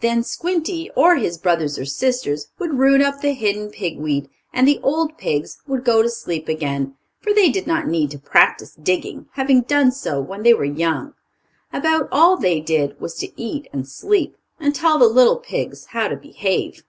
[0.00, 4.66] Then Squinty, or his brothers or sisters, would root up the hidden pig weed, and
[4.66, 8.72] the old pigs would go to sleep again, for they did not need to practice
[8.82, 11.12] digging, having done so when they were young.
[11.70, 16.08] About all they did was to eat and sleep, and tell the little pigs how
[16.08, 16.82] to behave.